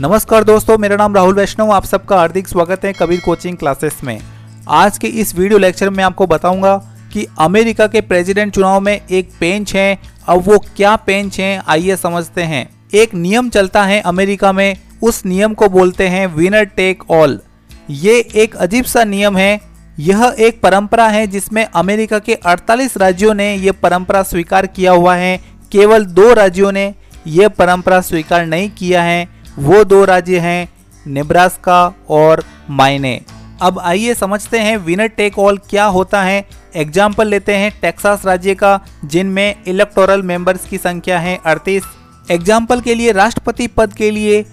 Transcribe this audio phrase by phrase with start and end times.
[0.00, 4.20] नमस्कार दोस्तों, मेरा नाम राहुल वैष्णव, आप सबका हार्दिक स्वागत है कबीर कोचिंग क्लासेस में।
[4.68, 6.76] आज के इस वीडियो लेक्चर में आपको बताऊँगा
[7.12, 9.98] कि अमेरिका के प्रेसिडेंट चुनाव में एक पेंच है,
[10.28, 15.24] अब वो क्या पेंच है, आइए समझते हैं। एक नियम चलता है अमेरिका में, उस
[15.26, 17.38] नियम को बोलते हैं विनर टेक ऑल
[17.90, 19.60] ये एक अजीब सा नियम है,
[19.98, 25.14] यह एक परंपरा है जिसमें अमेरिका के 48 राज्यों ने यह परंपरा स्वीकार किया हुआ
[25.14, 25.36] है,
[25.72, 26.92] केवल दो राज्यों ने
[27.26, 30.68] यह परंपरा स्वीकार नहीं किया है। वो दो राज्य हैं,
[31.06, 33.20] नेब्रास्का और मायने
[33.62, 36.44] अब आइए समझते हैं विनर टेक ऑल क्या होता है।
[36.76, 41.84] एग्ज़ाम्पल लेते हैं टेक्सास राज्य का, जिनमें इलेक्टोरल मेंबर्स की संख्या है अड़तीस।
[42.28, 44.44] एग्ज़ाम्पल के लिए राष्ट्रपति पद के लिए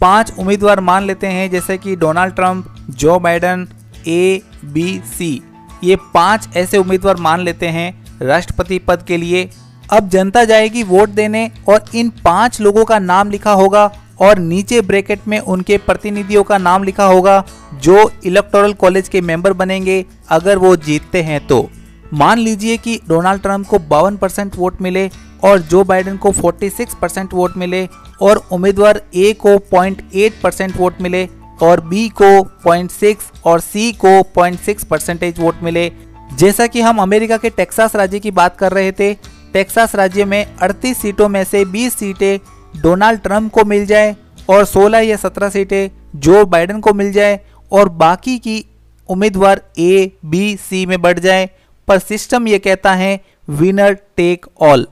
[0.00, 3.66] पाँच उम्मीदवार मान लेते हैं, जैसे कि Donald Trump Joe Biden
[4.06, 5.42] A B C
[5.84, 9.48] ये पाँच ऐसे उम्मीदवार मान लेते हैं राष्ट्रपति पद के लिए।
[9.92, 13.84] अब जनता जाएगी वोट देने और इन पाँच लोगों का नाम लिखा होगा
[14.20, 19.52] और नीचे ब्रैकेट में उनके प्रतिनिधियों का नाम लिखा होगा, जो इलेक्टोरल कॉलेज के मेंबर
[19.52, 21.68] बनेंगे, अगर वो जीतते हैं तो।
[22.14, 25.10] मान लीजिए कि डोनाल्ड ट्रंप को बावन परसेंट वोट मिले
[25.44, 27.88] और जो बाइडेन को 46 परसेंट वोट मिले
[28.22, 31.28] और उम्मीदवार ए को 0.8 परसेंट वोट मिले
[31.62, 32.30] और बी को
[32.68, 35.90] 0.6 और सी को 0.6 परसेंटेज वोट मिले।
[36.34, 39.12] जैसा कि हम अमेरिका के टेक्सास राज्य की बात कर रहे थे,
[39.52, 42.38] टेक्सास राज्य में 38 सीटों में से 20 सीटें
[42.74, 44.14] डोनाल्ड ट्रंप को मिल जाए
[44.50, 47.40] और 16 या 17 सीटें जो बाइडन को मिल जाए
[47.72, 48.64] और बाकी की
[49.08, 51.48] उम्मीदवार ए बी सी में बढ़ जाए,
[51.88, 54.86] पर सिस्टम ये कहता है winner take all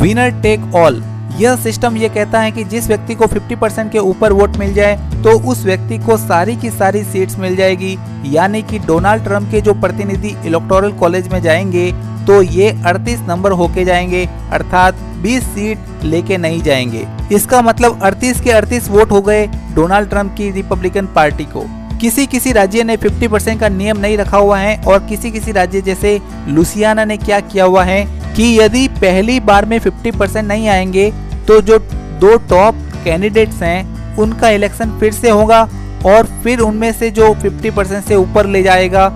[0.00, 1.02] winner take all
[1.38, 4.72] यह सिस्टम ये कहता है कि जिस व्यक्ति को 50 परसेंट के ऊपर वोट मिल
[4.74, 9.50] जाए तो उस व्यक्ति को सारी की सारी सीट्स मिल जाएगी। यानी कि डोनाल्ड ट्रंप
[9.50, 11.90] के जो प्रतिनिधि इलेक्टोरल कॉलेज में जाएँगे
[12.26, 18.40] तो ये 38 नंबर होके जाएँगे, अर्थात 20 सीट लेके नहीं जाएँगे। इसका मतलब 38
[18.40, 21.64] के 38 वोट हो गए डोनाल्ड ट्रंप की रिपब्लिकन पार्टी को।
[21.98, 25.52] किसी किसी राज्य ने 50 परसेंट का नियम नहीं रखा हुआ है और किसी किसी
[25.52, 28.04] राज्य जैसे लुसियाना ने क्या किया हुआ है
[28.36, 31.10] कि यदि पहली बार में 50 परसेंट नहीं आएँगे
[31.48, 31.78] तो जो
[32.20, 32.74] दो टॉप
[33.04, 35.60] कैंडिडेट्स हैं, उनका इलेक्शन फिर से होगा
[36.06, 39.08] और फिर उनमें से जो 50 परसेंट से ऊपर ले जाएगा,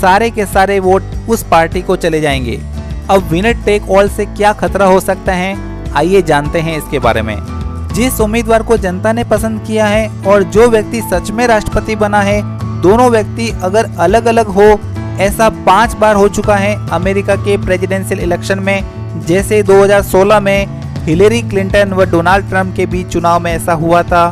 [0.00, 2.60] सारे के सारे वोट उस पार्टी को चले जाएँगे।
[3.10, 5.54] अब विनर टेक ऑल से क्या खतरा हो सकता है?
[5.92, 7.59] आइए जानते हैं इसके बारे में।
[7.92, 12.20] जिस उम्मीदवार को जनता ने पसंद किया है और जो व्यक्ति सच में राष्ट्रपति बना
[12.20, 12.42] है,
[12.82, 14.68] दोनों व्यक्ति अगर अलग अलग हो,
[15.20, 20.66] ऐसा पाँच बार हो चुका है अमेरिका के प्रेसिडेंशियल इलेक्शन में, जैसे 2016 में
[21.04, 24.30] हिलेरी क्लिंटन व डोनाल्ड ट्रंप के बीच चुनाव में ऐसा हुआ था।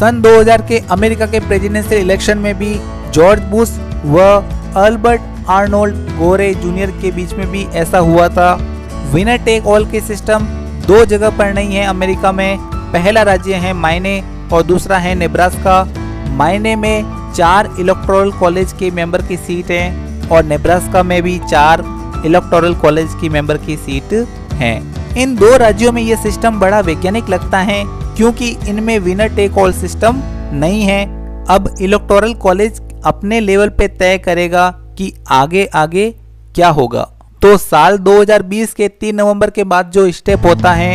[0.00, 2.74] सन 2000 के अमेरिका के प्रेसिडेंशियल इलेक्शन में भी
[3.14, 4.20] जॉर्ज बुश व
[4.76, 5.20] अल्बर्ट
[5.50, 8.52] आर्नोल्ड गोरे जूनियर के बीच में भी ऐसा हुआ था।
[9.12, 10.46] विनर टेक ऑल के सिस्टम
[10.86, 12.58] दो जगह पर नहीं है अमेरिका में
[12.92, 14.20] पहला राज्य है मायने
[14.52, 15.82] और दूसरा है नेब्रास्का।
[16.36, 21.82] मायने में चार इलेक्टोरल कॉलेज के मेंबर की सीट है और नेब्रास्का में भी चार
[22.26, 24.12] इलेक्टोरल कॉलेज की मेंबर की सीट
[24.52, 24.76] है।
[25.22, 27.82] इन दो राज्यों में ये सिस्टम बड़ा वैज्ञानिक लगता है
[28.16, 30.20] क्योंकि इनमें विनर टेक ऑल सिस्टम
[30.54, 31.04] नहीं है।
[31.46, 36.10] अब इलेक्टोरल कॉलेज अपने लेवल पे तय करेगा कि आगे आगे
[36.54, 37.02] क्या होगा।
[37.42, 40.90] तो साल 2020 के 3 नवंबर के बाद जो स्टेप होता है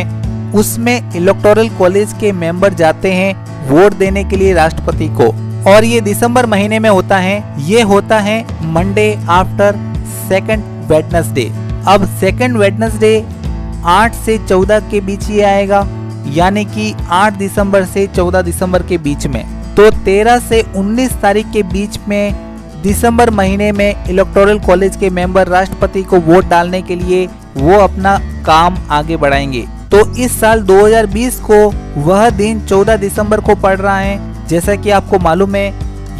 [0.52, 3.34] उसमें इलेक्टोरल कॉलेज के मेंबर जाते हैं
[3.68, 5.26] वोट देने के लिए राष्ट्रपति को।
[5.70, 9.76] और ये दिसंबर महीने में होता है। ये होता है मंडे आफ्टर
[10.28, 11.50] सेकंड वेडनेसडे
[11.88, 13.26] अब सेकंड वेडनेसडे
[13.86, 15.86] 8 से 14 के बीच ही आएगा।
[16.26, 19.44] यानी कि 8 दिसंबर से 14 दिसंबर के बीच में।
[19.74, 22.34] तो 13 से 19 तारीख के बीच में
[22.82, 27.26] दिसंबर महीने में इलेक्टोरल कॉलेज के मेंबर राष्ट्रपति को वोट डालने के लिए
[27.56, 31.58] वो अपना काम आगे बढ़ाएँगे। तो इस साल 2020 को
[32.02, 35.72] वह दिन 14 दिसंबर को पड़ रहा है। जैसा कि आपको मालूम है,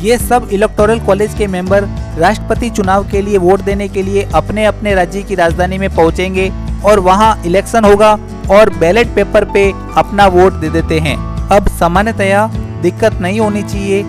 [0.03, 1.85] ये सब इलेक्टोरल कॉलेज के मेंबर
[2.19, 6.51] राष्ट्रपति चुनाव के लिए वोट देने के लिए अपने अपने राज्य की राजधानी में पहुँचेंगे
[6.85, 8.13] और वहाँ इलेक्शन होगा
[8.51, 11.17] और बैलेट पेपर पे अपना वोट दे देते हैं।
[11.49, 12.47] अब सामान्यतया
[12.83, 14.03] दिक्कत नहीं होनी चाहिए,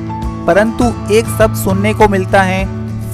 [0.48, 2.66] परंतु एक शब्द सुनने को मिलता है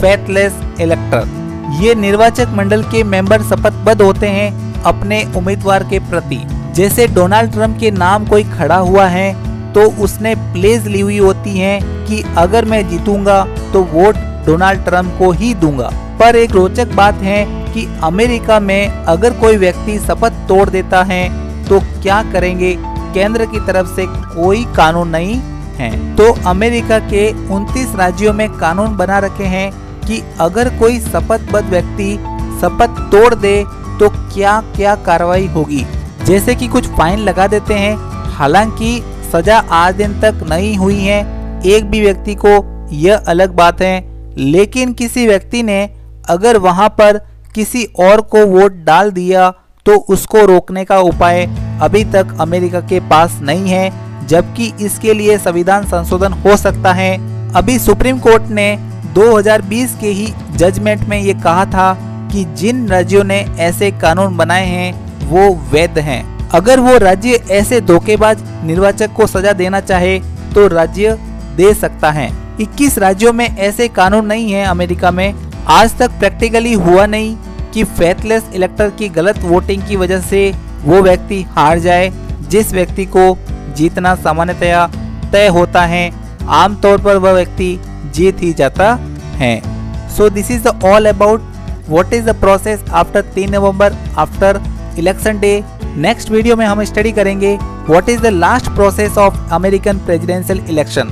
[0.01, 1.43] फैथलेस इलेक्टर
[1.81, 6.41] ये निर्वाचक मंडल के मेंबर शपथबद्ध होते हैं अपने उम्मीदवार के प्रति।
[6.75, 9.33] जैसे डोनाल्ड ट्रंप के नाम कोई खड़ा हुआ है
[9.73, 13.43] तो उसने प्लेज ली हुई होती है कि अगर मैं जीतूँगा
[13.73, 14.15] तो वोट
[14.45, 15.89] डोनाल्ड ट्रंप को ही दूँगा।
[16.19, 21.23] पर एक रोचक बात है कि अमेरिका में अगर कोई व्यक्ति शपथ तोड़ देता है
[21.65, 22.75] तो क्या करेंगे?
[23.13, 25.35] केंद्र की तरफ़ से कोई कानून नहीं
[25.77, 29.71] है। तो अमेरिका के 29 राज्यों में कानून बना रखे हैं
[30.01, 32.13] कि अगर कोई शपथबद्ध व्यक्ति
[32.61, 33.63] शपथ तोड़ दे
[33.99, 35.85] तो क्या क्या कार्रवाई होगी?
[36.25, 37.95] जैसे कि कुछ फाइन लगा देते हैं,
[38.33, 39.01] हालाँकि
[39.33, 41.19] सजा आज दिन तक नहीं हुई है।
[41.67, 42.53] एक भी व्यक्ति को
[42.93, 44.03] यह अलग बात है,
[44.37, 45.83] लेकिन किसी व्यक्ति ने
[46.29, 47.17] अगर वहाँ पर
[47.55, 49.49] किसी और को वोट डाल दिया
[49.85, 51.45] तो उसको रोकने का उपाय
[51.81, 57.13] अभी तक अमेरिका के पास नहीं है, जबकि इसके लिए संविधान संशोधन हो सकता है।
[57.53, 58.77] अभी सुप्रीम कोर्ट ने
[59.15, 61.91] 2020 के ही जजमेंट में ये कहा था
[62.35, 64.93] कि जिन राज्यों ने ऐसे कानून बनाए हैं,
[65.27, 70.19] वो वैध हैं। अगर वो राज्य ऐसे धोखेबाज निर्वाचक को सजा देना चाहे
[70.55, 71.17] तो राज्य
[71.55, 72.29] दे सकता है।
[72.61, 75.33] 21 राज्यों में ऐसे कानून नहीं है अमेरिका में।
[75.67, 77.37] आज तक प्रैक्टिकली हुआ नहीं
[77.73, 82.11] कि फेथलेस इलेक्टर की गलत वोटिंग की वजह से वो व्यक्ति हार जाए,
[82.49, 83.37] जिस व्यक्ति को
[83.77, 84.87] जीतना सामान्यतया
[85.31, 86.11] तय होता है,
[86.47, 87.77] आमतौर पर वह व्यक्ति
[88.15, 88.93] जीत ही जाता
[89.35, 89.61] है।
[90.09, 91.51] So this is all about
[91.89, 94.61] what is the process after तीन नवंबर after
[94.99, 95.63] election day
[95.97, 97.57] next video में हम स्टडी करेंगे
[97.89, 101.09] what is the last process of American presidential election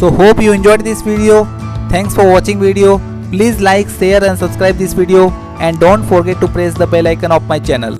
[0.00, 1.44] so hope you enjoyed this video
[1.92, 2.96] thanks for watching video
[3.30, 7.32] please like share and subscribe this video and don't forget to press the bell icon
[7.32, 7.92] of my channel.